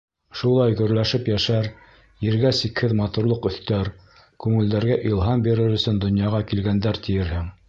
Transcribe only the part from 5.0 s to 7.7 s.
илһам бирер өсөн донъяға килгәндәр тиерһең!